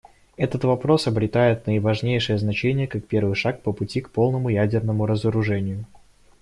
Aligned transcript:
Этот 0.35 0.63
вопрос 0.63 1.05
обретает 1.05 1.67
наиважнейшее 1.67 2.39
значение 2.39 2.87
как 2.87 3.05
первый 3.05 3.35
шаг 3.35 3.61
по 3.61 3.71
пути 3.71 4.01
к 4.01 4.09
полному 4.09 4.49
ядерному 4.49 5.05
разоружению. 5.05 5.85